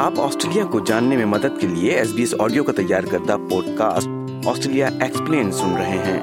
آپ 0.00 0.20
آسٹریلیا 0.20 0.64
کو 0.64 0.80
جاننے 0.80 1.16
میں 1.16 1.24
مدد 1.24 1.60
کے 1.60 1.66
لیے 1.66 1.90
ایس 1.90 2.12
بی 2.12 2.22
ایس 2.22 2.34
آڈیو 2.38 2.64
کا 2.64 2.72
تیار 2.72 3.04
کردہ 3.10 3.36
پوڈ 3.50 3.66
کاسٹ 3.78 4.08
آسٹریلیا 4.46 4.88
ایکسپلین 5.00 5.52
سن 5.52 5.76
رہے 5.76 5.98
ہیں۔ 5.98 6.20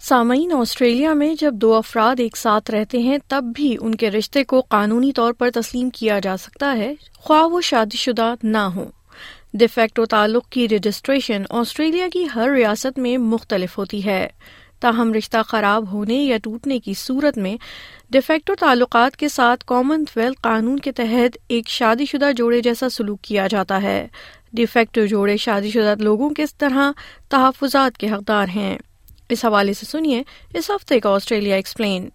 سامعین، 0.00 0.52
آسٹریلیا 0.52 1.12
میں 1.12 1.34
جب 1.34 1.54
دو 1.54 1.74
افراد 1.74 2.20
ایک 2.20 2.36
ساتھ 2.36 2.70
رہتے 2.70 2.98
ہیں، 2.98 3.18
تب 3.28 3.44
بھی 3.54 3.76
ان 3.80 3.94
کے 3.94 4.10
رشتے 4.10 4.44
کو 4.44 4.60
قانونی 4.60 5.12
طور 5.12 5.32
پر 5.32 5.50
تسلیم 5.54 5.90
کیا 5.90 6.18
جا 6.18 6.36
سکتا 6.36 6.76
ہے، 6.78 6.94
خواہ 7.18 7.42
وہ 7.42 7.60
شادی 7.60 7.96
شدہ 7.96 8.34
نہ 8.42 8.58
ہوں۔ 8.58 8.86
ڈیفیکٹو 9.54 10.04
تعلق 10.04 10.48
کی 10.48 10.68
رجسٹریشن 10.68 11.42
آسٹریلیا 11.50 12.08
کی 12.12 12.26
ہر 12.34 12.50
ریاست 12.50 12.98
میں 12.98 13.18
مختلف 13.18 13.78
ہوتی 13.78 14.04
ہے۔ 14.04 14.28
تاہم 14.82 15.12
رشتہ 15.12 15.36
خراب 15.46 15.92
ہونے 15.92 16.14
یا 16.14 16.38
ٹوٹنے 16.42 16.78
کی 16.78 16.94
صورت 16.94 17.38
میں 17.38 17.56
ڈیفیکٹو 18.10 18.54
تعلقات 18.60 19.16
کے 19.16 19.28
ساتھ 19.28 19.64
کامن 19.64 20.04
ویلتھ 20.16 20.40
قانون 20.42 20.78
کے 20.78 20.92
تحت 20.92 21.38
ایک 21.48 21.68
شادی 21.68 22.06
شدہ 22.06 22.30
جوڑے 22.36 22.60
جیسا 22.60 22.88
سلوک 22.88 23.22
کیا 23.22 23.46
جاتا 23.46 23.82
ہے۔ 23.82 24.06
ڈیفیکٹو 24.52 25.06
جوڑے 25.06 25.36
شادی 25.36 25.70
شدہ 25.70 25.94
لوگوں 25.98 26.30
کے 26.30 26.44
طرح 26.58 26.90
تحفظات 27.28 27.98
کے 27.98 28.10
حقدار 28.10 28.46
ہیں۔ 28.48 28.78
اس 29.28 29.44
حوالے 29.44 29.72
سے 29.72 29.86
سنیے 29.86 30.22
اس 30.54 30.70
ہفتے 30.70 31.00
کا 31.00 31.10
آسٹریلیا 31.10 31.56
ایکسپلین 31.56 32.08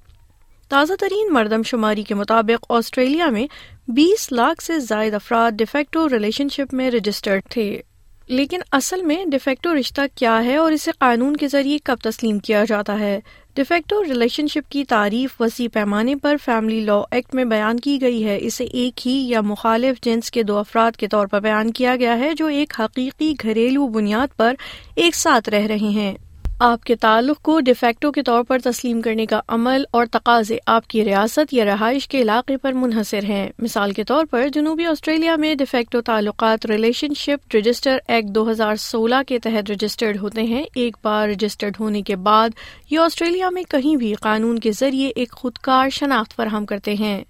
تازہ 0.70 0.94
ترین 1.00 1.34
مردم 1.34 1.64
شماری 1.64 2.04
کے 2.04 2.16
مطابق 2.16 2.66
آسٹریلیا 2.70 3.30
میں 3.30 3.48
بیس 3.88 4.32
لاکھ 4.32 4.64
سے 4.64 4.80
زائد 4.80 5.14
افراد 5.14 5.52
ڈیفیکٹو 5.52 6.10
ریلیشن 6.10 6.50
شپ 6.50 6.74
میں 6.74 6.92
رجسٹرڈ 6.92 7.42
تھے۔ 7.50 7.82
لیکن 8.28 8.60
اصل 8.72 9.02
میں 9.02 9.26
ڈیفیکٹو 9.26 9.76
رشتہ 9.76 10.02
کیا 10.16 10.46
ہے 10.46 10.58
اور 10.58 10.72
اسے 10.72 10.92
قانون 11.00 11.38
کے 11.38 11.48
ذریعے 11.48 11.78
کب 11.84 11.96
تسلیم 12.04 12.40
کیا 12.40 12.64
جاتا 12.68 13.00
ہے؟ 13.00 13.20
ڈیفیکٹو 13.54 14.04
ریلیشن 14.04 14.48
شپ 14.48 14.72
کی 14.72 14.84
تعریف 14.84 15.42
وسیع 15.42 15.68
پیمانے 15.74 16.16
پر 16.16 16.36
فیملی 16.46 16.80
لا 16.80 17.02
ایکٹ 17.12 17.36
میں 17.36 17.46
بیان 17.46 17.80
کی 17.80 18.02
گئی 18.02 18.26
ہے۔ 18.26 18.38
اسے 18.42 18.64
ایک 18.64 19.08
ہی 19.08 19.30
یا 19.30 19.42
مخالف 19.42 20.02
جنس 20.02 20.32
کے 20.32 20.44
دو 20.44 20.58
افراد 20.58 20.92
کے 20.92 21.08
طور 21.08 21.28
پر 21.28 21.40
بیان 21.40 21.72
کیا 21.72 21.96
گیا 21.96 22.20
ہے 22.20 22.34
جو 22.34 22.46
ایک 22.46 22.74
حقیقی 22.80 23.34
گھریلو 23.44 23.88
بنیاد 23.88 24.38
پر 24.38 24.54
ایک 24.96 25.16
ساتھ 25.16 25.50
رہ 25.50 25.66
رہے 25.66 25.90
ہیں۔ 25.90 26.14
آپ 26.60 26.84
کے 26.84 26.96
تعلق 26.96 27.42
کو 27.42 27.60
ڈیفیکٹو 27.60 28.12
کے 28.12 28.24
طور 28.24 28.44
پر 28.44 28.60
تسلیم 28.64 29.02
کرنے 29.02 29.26
کا 29.26 29.42
عمل 29.48 29.84
اور 29.92 30.06
تقاضے 30.12 30.58
آپ 30.66 30.88
کی 30.88 31.06
ریاست 31.06 31.54
یا 31.54 31.66
رہائش 31.66 32.08
کے 32.08 32.22
علاقے 32.22 32.58
پر 32.58 32.72
منحصر 32.72 33.24
ہیں۔ 33.24 33.50
مثال 33.60 33.92
کے 33.92 34.04
طور 34.04 34.26
پر 34.26 34.48
جنوبی 34.48 34.86
آسٹریلیا 34.86 35.36
میں 35.36 35.56
ڈیفیکٹو 35.56 36.02
تعلقات 36.02 36.66
ریلیشن 36.66 37.14
شپ 37.14 37.56
رجسٹر 37.56 37.98
ایکٹ 38.08 38.28
دو 38.28 38.52
ہزار 38.52 38.76
سولہ 38.76 39.16
کے 39.28 39.40
تحت 39.40 39.72
رجسٹرڈ 39.72 40.18
ہوتے 40.18 40.44
ہیں۔ 40.44 40.64
ایک 40.76 40.98
بار 41.04 41.30
رجسٹرڈ 41.30 41.74
ہونے 41.80 42.02
کے 42.02 42.16
بعد 42.16 42.50
یہ 42.90 43.00
آسٹریلیا 43.00 43.50
میں 43.50 43.64
کہیں 43.64 43.96
بھی 43.96 44.14
قانون 44.14 44.60
کے 44.60 44.72
ذریعے 44.72 45.12
ایک 45.16 45.32
خودکار 45.32 45.90
شناخت 45.90 46.36
فراہم 46.36 46.66
کرتے 46.66 46.94
ہیں۔ 46.94 47.24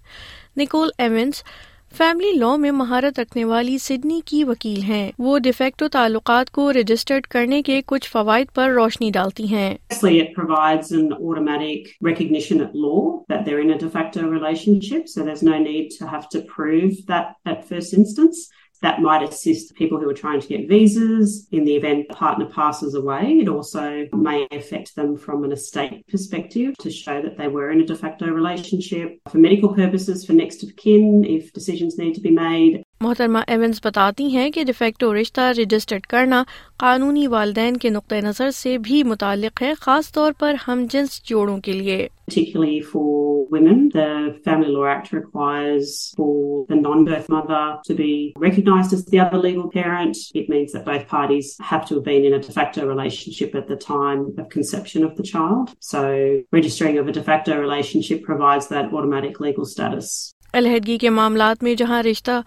نکول 0.58 0.90
ایونس 0.98 1.44
فیملی 1.94 2.32
لا 2.32 2.56
میں 2.56 2.72
مہارت 2.72 3.20
رکھنے 3.20 3.46
والی 3.46 3.78
سڈنی 3.78 4.22
کی 4.26 4.44
وکیل 4.44 4.82
ہیں۔ 4.82 5.12
وہ 5.20 5.40
ڈیفیکٹو 5.40 5.88
تعلقات 5.88 6.52
کو 6.52 6.74
رجسٹرڈ 6.74 7.28
کرنے 7.28 7.62
کے 7.62 7.82
کچھ 7.86 8.10
فوائد 8.10 8.48
پر 8.56 8.70
روشنی 8.70 9.10
ڈالتی 9.12 9.48
ہیں۔ 9.48 9.78
That 18.82 19.02
might 19.02 19.24
assist 19.24 19.76
people 19.76 20.00
who 20.00 20.10
are 20.10 20.14
trying 20.14 20.42
to 20.42 20.48
get 20.48 20.68
visas 20.68 21.48
in 21.52 21.64
the 21.66 21.76
event 21.76 22.08
the 22.08 22.14
partner 22.14 22.46
passes 22.46 22.94
away. 22.94 23.40
It 23.42 23.50
also 23.50 24.08
may 24.14 24.48
affect 24.52 24.96
them 24.96 25.18
from 25.18 25.44
an 25.44 25.52
estate 25.52 26.06
perspective 26.08 26.76
to 26.80 26.92
show 26.92 27.22
that 27.22 27.38
they 27.38 27.48
were 27.48 27.72
in 27.72 27.82
a 27.82 27.86
de 27.86 27.96
facto 27.96 28.28
relationship. 28.28 29.20
For 29.30 29.38
medical 29.38 29.74
purposes, 29.74 30.26
for 30.26 30.34
next 30.34 30.64
of 30.64 30.76
kin, 30.76 31.26
if 31.26 31.54
decisions 31.54 31.98
need 31.98 32.16
to 32.16 32.22
be 32.22 32.32
made, 32.32 32.84
محترمہ 33.02 33.38
Evans 33.48 33.80
بتاتی 33.84 34.36
ہیں 34.36 34.50
کہ 34.50 34.64
de facto 34.64 35.14
رشتہ 35.14 35.42
registered 35.42 36.02
کرنا 36.02 36.44
قانونی 36.78 37.28
والدین 37.28 37.78
کے 37.78 37.90
نقطۂ 37.90 38.16
نظر 38.16 38.52
سے 38.52 38.78
بھی 38.78 39.04
متعلق 39.04 39.62
ہے، 39.62 39.74
خاص 39.80 40.12
طور 40.12 40.32
پر 40.40 40.56
ہم 40.68 40.86
جنس 40.90 41.24
جوڑوں 41.24 41.58
کے 41.58 41.72
لیے۔ 41.72 42.08
علیحدگی 60.54 60.98
کے 60.98 61.10
معاملات 61.10 61.64
میں 61.64 61.76
جہاں 61.76 62.04
رشتہ 62.04 62.42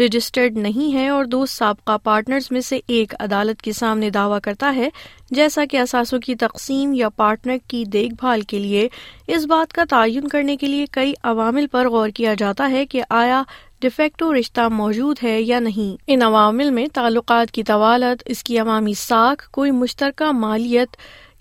رجسٹرڈ 0.00 0.56
نہیں 0.56 0.94
ہے 0.94 1.08
اور 1.08 1.24
دو 1.24 1.46
سابقہ 1.46 1.96
پارٹنرز 2.04 2.48
میں 2.50 2.60
سے 2.60 2.80
ایک 2.86 3.14
عدالت 3.20 3.62
کے 3.62 3.72
سامنے 3.72 4.10
دعویٰ 4.10 4.38
کرتا 4.42 4.72
ہے، 4.76 4.88
جیسا 5.30 5.64
کہ 5.70 5.76
اثاثوں 5.76 6.18
کی 6.18 6.34
تقسیم 6.34 6.94
یا 6.94 7.08
پارٹنر 7.08 7.56
کی 7.68 7.84
دیکھ 7.84 8.14
بھال 8.14 8.40
کے 8.40 8.58
لیے 8.58 8.88
اس 9.26 9.46
بات 9.46 9.72
کا 9.72 9.84
تعین 9.90 10.28
کرنے 10.28 10.56
کے 10.56 10.66
لیے 10.66 10.86
کئی 10.90 11.14
عوامل 11.22 11.66
پر 11.66 11.88
غور 11.88 12.08
کیا 12.08 12.34
جاتا 12.38 12.70
ہے 12.70 12.86
کہ 12.86 13.02
آیا 13.10 13.42
ڈیفیکٹو 13.80 14.34
رشتہ 14.34 14.68
موجود 14.68 15.16
ہے 15.22 15.42
یا 15.42 15.60
نہیں۔ 15.60 16.02
ان 16.06 16.22
عوامل 16.22 16.70
میں 16.70 16.86
تعلقات 16.94 17.50
کی 17.50 17.62
طوالت، 17.62 18.22
اس 18.26 18.44
کی 18.44 18.58
عوامی 18.58 18.94
ساکھ، 18.94 19.50
کوئی 19.50 19.70
مشترکہ 19.70 20.32
مالیت 20.32 20.96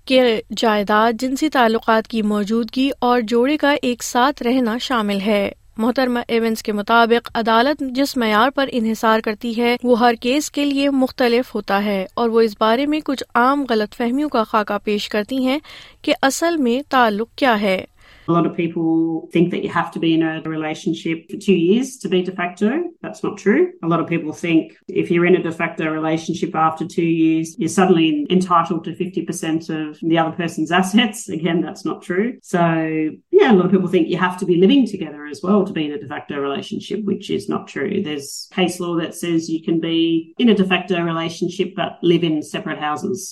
کے 0.06 0.42
جائیداد، 0.58 1.14
جنسی 1.20 1.50
تعلقات 1.50 2.08
کی 2.08 2.22
موجودگی 2.22 2.90
اور 3.00 3.22
جوڑے 3.22 3.58
کا 3.58 3.76
ایک 3.82 4.04
ساتھ 4.04 4.44
رہنا 4.44 4.78
شامل 4.78 5.22
ہے۔ 5.22 5.52
محترمہ 5.78 6.20
ایونس 6.28 6.64
کے 6.64 6.74
مطابق 6.74 7.30
عدالت 7.34 7.84
جس 7.96 8.16
معیار 8.18 8.50
پر 8.56 8.70
انحصار 8.72 9.20
کرتی 9.20 9.56
ہے 9.58 9.76
وہ 9.84 10.00
ہر 10.00 10.16
کیس 10.22 10.52
کے 10.52 10.66
لیے 10.66 10.90
مختلف 10.90 11.54
ہوتا 11.56 11.84
ہے 11.86 12.06
اور 12.14 12.30
وہ 12.30 12.42
اس 12.42 12.56
بارے 12.60 12.86
میں 12.86 13.00
کچھ 13.06 13.24
عام 13.36 13.66
غلط 13.70 13.96
فہمیوں 13.96 14.30
کا 14.30 14.44
خاکہ 14.44 14.78
پیش 14.84 15.10
کرتی 15.10 15.46
ہیں 15.46 15.60
کہ 16.02 16.14
اصل 16.22 16.58
میں 16.58 16.82
تعلق 16.90 17.36
کیا 17.36 17.60
ہے 17.62 17.84
A 18.28 18.32
lot 18.32 18.48
of 18.48 18.56
people 18.56 19.30
think 19.32 19.52
that 19.52 19.64
you 19.64 19.70
have 19.70 19.92
to 19.92 20.00
be 20.00 20.16
in 20.16 20.24
a 20.24 20.42
relationship 20.42 21.30
for 21.30 21.38
two 21.38 21.54
years 21.54 21.98
to 21.98 22.10
be 22.10 22.24
de 22.24 22.32
facto. 22.32 22.72
That's 23.02 23.24
not 23.24 23.38
true. 23.38 23.74
A 23.84 23.88
lot 23.88 24.00
of 24.00 24.08
people 24.08 24.34
think 24.34 24.74
if 24.88 25.12
you're 25.12 25.28
in 25.28 25.36
a 25.36 25.44
de 25.44 25.52
facto 25.52 25.88
relationship 25.90 26.56
after 26.56 26.88
two 26.88 27.04
years, 27.04 27.56
you're 27.60 27.70
suddenly 27.70 28.26
entitled 28.30 28.84
to 28.86 28.96
50% 28.96 29.70
of 29.70 30.00
the 30.02 30.18
other 30.18 30.32
person's 30.32 30.72
assets. 30.72 31.30
Again, 31.30 31.62
that's 31.62 31.86
not 31.86 32.02
true. 32.02 32.40
So, 32.42 33.12
yeah, 33.36 33.52
a 33.52 33.54
lot 33.54 33.66
of 33.66 33.72
people 33.72 33.90
think 33.90 34.08
you 34.08 34.18
have 34.18 34.38
to 34.40 34.46
be 34.46 34.56
living 34.58 34.88
together 34.88 35.26
as 35.28 35.42
well 35.44 35.66
to 35.66 35.74
be 35.74 35.86
in 35.86 35.92
a 35.92 35.98
de 36.00 36.08
facto 36.08 36.40
relationship, 36.40 37.02
which 37.04 37.30
is 37.30 37.48
not 37.50 37.68
true. 37.68 38.02
There's 38.02 38.50
case 38.52 38.80
law 38.80 38.96
that 38.98 39.14
says 39.16 39.50
you 39.50 39.62
can 39.62 39.82
be 39.82 40.34
in 40.40 40.50
a 40.50 40.56
de 40.56 40.66
facto 40.66 41.02
relationship 41.04 41.74
but 41.76 42.00
live 42.04 42.24
in 42.24 42.42
separate 42.44 42.80
houses. 42.82 43.26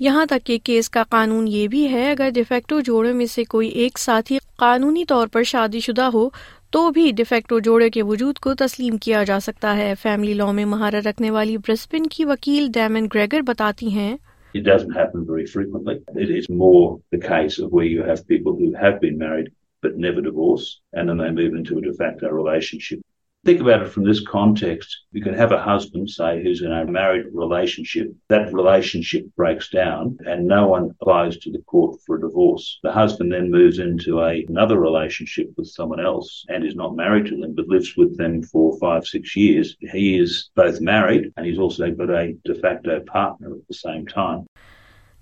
یہاں 0.00 0.24
تک 0.26 0.44
کہ 0.44 0.56
case 0.64 0.88
کا 0.90 1.02
قانون 1.10 1.48
یہ 1.48 1.66
بھی 1.68 1.84
ہے 1.88 2.10
اگر 2.10 2.30
de facto 2.34 2.80
جوڑے 2.80 3.12
میں 3.12 3.26
سے 3.26 3.42
کوئی 3.44 3.68
ایک 3.80 3.98
ساتھی 3.98 4.38
قانونی 4.58 5.04
طور 5.08 5.28
پر 5.32 5.42
شادی 5.42 5.80
شدہ 5.80 6.08
ہو 6.14 6.28
تو 6.72 6.90
بھی 6.90 7.10
ڈیفیکٹو 7.16 7.58
جوڑے 7.58 7.88
کے 7.90 8.02
وجود 8.02 8.38
کو 8.38 8.54
تسلیم 8.58 8.96
کیا 9.02 9.22
جا 9.24 9.38
سکتا 9.40 9.76
ہے 9.76 9.92
فیملی 10.02 10.34
لا 10.34 10.50
میں 10.52 10.64
مہارت 10.64 11.06
رکھنے 11.06 11.30
والی 11.30 11.56
برسبن 11.58 12.06
کی 12.06 12.24
وکیل 12.24 12.70
ڈیمن 12.74 13.06
گریگر 13.14 13.42
بتاتی 13.46 13.90
ہیں 13.94 14.16
It 14.52 14.64
doesn't 14.64 14.92
happen 14.92 15.24
very 15.24 15.46
frequently. 15.46 16.02
It 16.16 16.30
is 16.30 16.48
more 16.48 17.00
the 17.10 17.18
case 17.18 17.58
of 17.58 17.70
where 17.70 17.84
you 17.84 18.02
have 18.02 18.26
people 18.26 18.56
who 18.56 18.74
have 18.74 19.00
been 19.00 19.16
married 19.16 19.52
but 19.82 19.96
never 19.96 20.20
divorce, 20.20 20.80
and 20.92 21.08
then 21.08 21.18
they 21.18 21.30
move 21.30 21.54
into 21.54 21.78
a 21.78 21.80
de 21.80 21.92
facto 21.94 22.28
relationship. 22.28 23.00
Think 23.42 23.62
about 23.62 23.80
it 23.80 23.88
from 23.88 24.04
this 24.04 24.22
context. 24.26 24.94
You 25.12 25.22
can 25.22 25.32
have 25.32 25.50
a 25.50 25.62
husband, 25.62 26.10
say, 26.10 26.42
who's 26.42 26.60
in 26.60 26.70
a 26.70 26.84
married 26.84 27.24
relationship. 27.32 28.14
That 28.28 28.52
relationship 28.52 29.24
breaks 29.34 29.70
down 29.70 30.18
and 30.26 30.46
no 30.46 30.66
one 30.68 30.90
applies 31.00 31.38
to 31.38 31.50
the 31.50 31.62
court 31.62 31.98
for 32.04 32.16
a 32.16 32.20
divorce. 32.20 32.78
The 32.82 32.92
husband 32.92 33.32
then 33.32 33.50
moves 33.50 33.78
into 33.78 34.20
a, 34.20 34.44
another 34.46 34.78
relationship 34.78 35.48
with 35.56 35.68
someone 35.68 36.00
else 36.00 36.44
and 36.50 36.66
is 36.66 36.74
not 36.74 36.96
married 36.96 37.26
to 37.26 37.36
them, 37.40 37.54
but 37.54 37.66
lives 37.66 37.96
with 37.96 38.18
them 38.18 38.42
for 38.42 38.78
five, 38.78 39.06
six 39.06 39.34
years. 39.34 39.74
He 39.90 40.18
is 40.18 40.50
both 40.54 40.82
married 40.82 41.32
and 41.38 41.46
he's 41.46 41.58
also 41.58 41.90
got 41.92 42.10
a 42.10 42.34
de 42.44 42.54
facto 42.56 43.00
partner 43.00 43.54
at 43.54 43.66
the 43.68 43.74
same 43.74 44.06
time. 44.06 44.46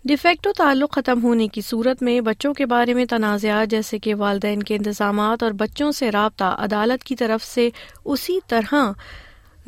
De facto 0.04 0.52
تعلق 0.56 0.92
ختم 0.92 1.22
ہونے 1.22 1.48
کی 1.48 1.60
صورت 1.60 2.02
میں 2.02 2.20
بچوں 2.20 2.52
کے 2.54 2.66
بارے 2.66 2.94
میں 2.94 3.04
تنازعات 3.04 3.70
جیسے 3.70 3.98
کہ 3.98 4.14
والدین 4.14 4.62
کے 4.62 4.74
انتظامات 4.76 5.42
اور 5.42 5.52
بچوں 5.52 5.90
سے 5.92 6.10
رابطہ 6.10 6.54
عدالت 6.58 7.04
کی 7.04 7.16
طرف 7.16 7.44
سے 7.44 7.68
اسی 8.04 8.38
طرح 8.48 8.92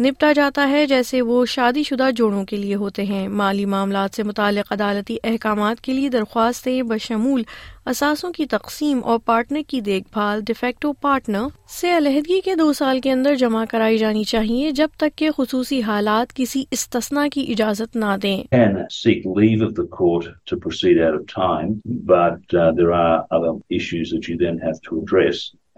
نپٹا 0.00 0.32
جاتا 0.32 0.70
ہے 0.70 0.86
جیسے 0.86 1.22
وہ 1.22 1.46
شادی 1.46 1.82
شدہ 1.82 2.10
جوڑوں 2.16 2.44
کے 2.44 2.56
لیے 2.56 2.74
ہوتے 2.74 3.02
ہیں۔ 3.02 3.28
مالی 3.28 3.64
معاملات 3.64 4.16
سے 4.16 4.22
متعلق 4.22 4.72
عدالتی 4.72 5.16
احکامات 5.24 5.80
کے 5.80 5.92
لیے 5.92 6.08
درخواستیں 6.08 6.82
بشمول 6.82 7.42
اثاثوں 7.84 8.32
کی 8.32 8.46
تقسیم 8.46 9.00
اور 9.04 9.18
پارٹنر 9.24 9.60
کی 9.68 9.80
دیکھ 9.80 10.08
بھال 10.12 10.40
ڈیفیکٹو 10.46 10.92
پارٹنر 10.92 11.46
سے 11.80 11.96
علیحدگی 11.96 12.40
کے 12.40 12.54
دو 12.54 12.72
سال 12.72 13.00
کے 13.00 13.12
اندر 13.12 13.34
جمع 13.34 13.64
کرائی 13.70 13.98
جانی 13.98 14.24
چاہیے 14.24 14.70
جب 14.70 14.88
تک 14.96 15.18
کہ 15.18 15.30
خصوصی 15.30 15.82
حالات 15.82 16.34
کسی 16.34 16.64
استثنا 16.70 17.28
کی 17.32 17.46
اجازت 17.48 17.96
نہ 17.96 18.16
دیں۔ 18.22 18.44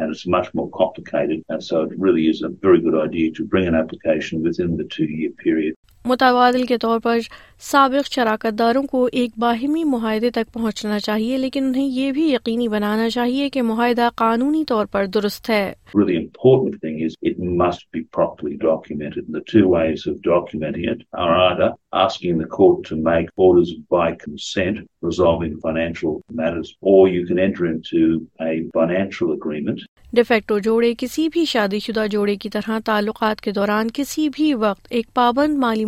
And 0.02 0.12
it's 0.12 0.26
much 0.26 0.52
more 0.54 0.70
complicated. 0.70 1.43
And 1.49 1.62
so 1.62 1.82
it 1.82 1.99
really 1.99 2.28
is 2.28 2.43
a 2.43 2.49
very 2.49 2.81
good 2.81 2.94
idea 2.94 3.31
to 3.32 3.44
bring 3.44 3.66
an 3.66 3.75
application 3.75 4.43
within 4.43 4.76
the 4.76 4.84
two 4.84 5.04
year 5.04 5.31
period. 5.31 5.75
متبادل 6.04 6.64
کے 6.66 6.76
طور 6.78 7.00
پر 7.00 7.19
سابق 7.60 8.10
شراکت 8.12 8.58
داروں 8.58 8.82
کو 8.90 9.08
ایک 9.12 9.32
باہمی 9.38 9.84
معاہدے 9.84 10.31
تک 10.31 10.52
پہنچنا 10.52 10.99
چاہیے 10.99 11.37
لیکن 11.38 11.64
انہیں 11.64 11.87
یہ 11.88 12.10
بھی 12.12 12.31
یقینی 12.32 12.69
بنانا 12.69 13.08
چاہیے 13.10 13.49
کہ 13.50 13.62
معاہدہ 13.62 14.08
قانونی 14.16 14.64
طور 14.64 14.87
پر 14.87 15.06
درست 15.14 15.50
ہے 15.50 15.72
really 15.94 16.16
important 16.16 16.81
thing 16.81 17.00
is 17.00 17.16
it 17.22 17.38
must 17.38 17.87
be 17.93 18.02
properly 18.12 18.56
documented. 18.56 19.26
The 19.28 19.44
two 19.46 19.69
ways 19.69 20.06
of 20.06 20.20
documenting 20.22 20.87
it 20.93 21.02
are 21.14 21.34
either 21.40 21.69
asking 21.94 22.38
the 22.38 22.49
court 22.49 22.84
to 22.87 22.96
make 22.99 23.28
orders 23.38 23.72
by 23.90 24.06
consent 24.16 24.78
resolving 25.02 25.58
financial 25.60 26.20
matters, 26.32 26.75
or 26.82 27.08
you 27.08 27.26
can 27.26 27.38
enter 27.38 27.66
into 27.66 28.26
a 28.43 28.54
financial 28.75 29.32
agreement. 29.32 29.88
De facto 30.12 30.58
جوڑے 30.58 30.93
کسی 30.99 31.28
بھی 31.28 31.44
شادی 31.44 31.78
شدہ 31.78 32.06
جوڑے 32.10 32.34
کی 32.37 32.49
طرح 32.49 32.78
تعلقات 32.84 33.40
کے 33.40 33.50
دوران 33.50 33.88
کسی 33.94 34.28
بھی 34.28 34.52
وقت 34.54 34.87
ایک 34.90 35.06
پابند 35.14 35.58
مالی 35.58 35.84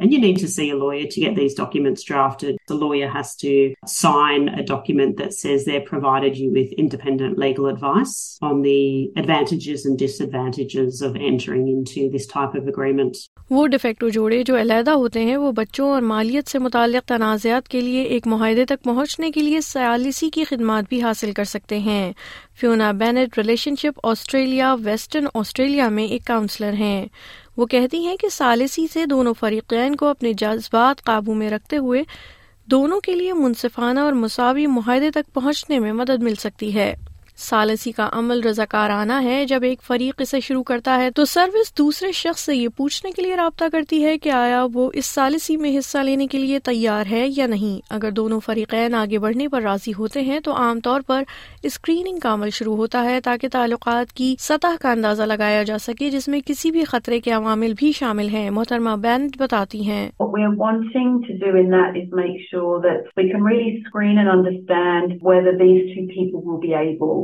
And 0.00 0.12
you 0.12 0.20
need 0.20 0.38
to 0.38 0.48
see 0.48 0.70
a 0.70 0.76
lawyer 0.76 1.06
to 1.06 1.20
get 1.20 1.34
these 1.34 1.54
documents 1.54 2.04
drafted. 2.04 2.56
The 2.68 2.74
lawyer 2.76 3.08
has 3.08 3.34
to 3.36 3.74
sign 3.84 4.48
a 4.50 4.64
document 4.64 5.16
that 5.16 5.34
says 5.34 5.64
they've 5.64 5.84
provided 5.84 6.36
you 6.36 6.52
with 6.52 6.70
independent 6.74 7.36
legal 7.36 7.66
advice 7.66 8.38
on 8.40 8.62
the 8.62 9.10
advantages 9.16 9.84
and 9.84 9.98
disadvantages 9.98 11.02
of 11.02 11.16
entering 11.16 11.66
into 11.66 12.08
this 12.10 12.28
type 12.28 12.54
of 12.54 12.68
agreement. 12.68 13.16
وہ 13.50 13.66
de facto 13.66 14.08
جوڑے 14.08 14.42
جو 14.44 14.58
علیحدہ 14.60 14.90
ہوتے 14.92 15.24
ہیں 15.24 15.36
وہ 15.36 15.50
بچوں 15.52 15.88
اور 15.90 16.02
مالیت 16.02 16.48
سے 16.48 16.58
متعلق 16.58 17.06
تنازعات 17.08 17.68
کے 17.68 17.80
لیے 17.80 18.02
ایک 18.02 18.26
معاہدے 18.26 18.64
تک 18.64 18.82
پہنچنے 18.84 19.30
کے 19.30 19.42
لیے 19.42 19.60
سیالسی 19.60 20.28
کی 20.30 20.44
خدمات 20.48 20.88
بھی 20.88 21.02
حاصل 21.02 21.32
کر 21.32 21.44
سکتے 21.44 21.78
ہیں 21.78 22.12
Fiona 22.60 22.90
Bennett 23.00 23.38
relationship 23.78 24.06
Australia 24.06 24.74
Western 24.84 25.26
Australia 25.34 25.88
میں 25.88 26.06
ایک 26.06 26.24
کاؤنسلر 26.26 26.72
ہیں 26.78 27.06
وہ 27.58 27.66
کہتی 27.66 28.06
ہیں 28.06 28.16
کہ 28.16 28.28
ثالثی 28.28 28.86
سے 28.92 29.06
دونوں 29.06 29.34
فریقین 29.40 29.96
کو 29.96 30.06
اپنے 30.06 30.32
جذبات 30.32 31.04
قابو 31.04 31.34
میں 31.34 31.50
رکھتے 31.50 31.76
ہوئے 31.76 32.02
دونوں 32.66 33.00
کے 33.00 33.14
لیے 33.14 33.32
منصفانہ 33.32 34.00
اور 34.00 34.12
مساوی 34.12 34.66
معاہدے 34.66 35.10
تک 35.10 35.34
پہنچنے 35.34 35.78
میں 35.78 35.92
مدد 35.92 36.22
مل 36.22 36.34
سکتی 36.34 36.74
ہے۔ 36.74 36.94
سالسی 37.38 37.92
کا 37.92 38.08
عمل 38.12 38.40
رضاکارانہ 38.40 39.12
ہے، 39.22 39.44
جب 39.44 39.60
ایک 39.62 39.82
فریق 39.82 40.20
اسے 40.20 40.40
شروع 40.40 40.62
کرتا 40.62 40.98
ہے 40.98 41.10
تو 41.10 41.24
سروس 41.24 41.78
دوسرے 41.78 42.12
شخص 42.12 42.40
سے 42.40 42.56
یہ 42.56 42.68
پوچھنے 42.76 43.10
کے 43.10 43.22
لیے 43.22 43.36
رابطہ 43.36 43.64
کرتی 43.72 44.04
ہے 44.04 44.18
کہ 44.18 44.30
آیا 44.30 44.66
وہ 44.74 44.90
اس 44.94 45.06
سالسی 45.06 45.56
میں 45.56 45.78
حصہ 45.78 45.98
لینے 45.98 46.26
کے 46.26 46.38
لیے 46.38 46.58
تیار 46.58 47.04
ہے 47.10 47.26
یا 47.36 47.46
نہیں۔ 47.46 47.86
اگر 47.90 48.10
دونوں 48.10 48.40
فریقین 48.40 48.94
آگے 48.94 49.18
بڑھنے 49.18 49.48
پر 49.48 49.62
راضی 49.62 49.92
ہوتے 49.98 50.20
ہیں 50.20 50.40
تو 50.40 50.52
عام 50.52 50.80
طور 50.80 51.00
پر 51.06 51.22
اسکریننگ 51.62 52.18
کا 52.18 52.34
عمل 52.34 52.50
شروع 52.50 52.76
ہوتا 52.76 53.04
ہے 53.04 53.20
تاکہ 53.20 53.48
تعلقات 53.48 54.12
کی 54.12 54.36
سطح 54.38 54.76
کا 54.80 54.92
اندازہ 54.92 55.22
لگایا 55.22 55.62
جا 55.62 55.78
سکے، 55.78 56.10
جس 56.10 56.28
میں 56.28 56.40
کسی 56.46 56.70
بھی 56.70 56.84
خطرے 56.84 57.20
کے 57.20 57.30
عوامل 57.30 57.72
بھی 57.76 57.92
شامل 57.92 58.28
ہیں، 58.28 58.50
محترمہ 58.50 58.96
بینٹ 58.96 59.38
بتاتی 59.38 59.86
ہیں۔ 59.86 60.10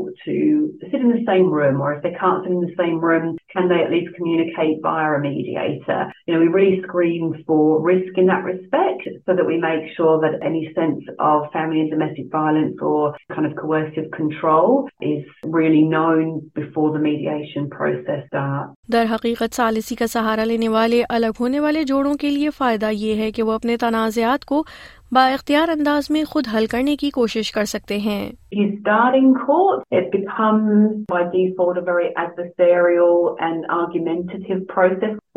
To 0.04 0.10
able 0.10 0.78
to 0.80 0.88
sit 0.90 1.00
in 1.00 1.08
the 1.08 1.24
same 1.26 1.50
room, 1.50 1.80
or 1.80 1.94
if 1.94 2.02
they 2.02 2.14
can't 2.20 2.44
sit 2.44 2.52
in 2.52 2.60
the 2.60 2.74
same 2.78 3.00
room, 3.00 3.36
can 3.52 3.68
they 3.68 3.82
at 3.82 3.90
least 3.90 4.14
communicate 4.16 4.82
via 4.82 5.12
a 5.12 5.20
mediator? 5.20 6.12
You 6.26 6.34
know, 6.34 6.40
we 6.40 6.48
really 6.48 6.82
screen 6.82 7.44
for 7.46 7.82
risk 7.82 8.16
in 8.16 8.26
that 8.26 8.44
respect 8.44 9.08
so 9.26 9.34
that 9.34 9.46
we 9.46 9.58
make 9.58 9.94
sure 9.96 10.20
that 10.20 10.44
any 10.44 10.72
sense 10.74 11.04
of 11.18 11.52
family 11.52 11.80
and 11.80 11.90
domestic 11.90 12.30
violence 12.30 12.76
or 12.80 13.14
kind 13.34 13.46
of 13.46 13.56
coercive 13.56 14.10
control 14.10 14.88
is 15.00 15.24
really 15.44 15.82
known 15.82 16.50
before 16.54 16.92
the 16.92 16.98
mediation 16.98 17.68
process 17.70 18.26
starts. 18.26 18.74
در 18.92 19.06
حقیقت 19.10 19.54
سالسی 19.54 19.94
کا 19.94 20.06
سہارا 20.06 20.44
لینے 20.44 20.68
والے 20.68 21.02
الگ 21.08 21.40
ہونے 21.40 21.60
والے 21.60 21.84
جوڑوں 21.84 22.14
کے 22.14 22.30
لیے 22.30 22.50
فائدہ 22.50 22.90
یہ 22.92 23.14
ہے 23.16 23.30
کہ 23.32 23.42
وہ 23.42 23.52
اپنے 23.52 23.76
تنازعات 23.76 24.44
کو 24.44 24.64
با 25.14 25.22
اختیار 25.22 25.70
انداز 25.70 26.10
میں 26.12 26.24
خود 26.24 26.46
حل 26.52 26.64
کرنے 26.70 26.94
کی 26.96 27.10
کوشش 27.10 27.50
کر 27.52 27.64
سکتے 27.72 27.98
ہیں 27.98 28.30